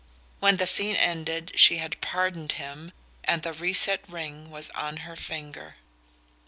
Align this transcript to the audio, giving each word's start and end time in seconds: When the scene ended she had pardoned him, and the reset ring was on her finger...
When 0.39 0.57
the 0.57 0.65
scene 0.65 0.95
ended 0.95 1.51
she 1.59 1.77
had 1.77 2.01
pardoned 2.01 2.53
him, 2.53 2.89
and 3.23 3.43
the 3.43 3.53
reset 3.53 4.01
ring 4.09 4.49
was 4.49 4.71
on 4.71 4.97
her 5.05 5.15
finger... 5.15 5.75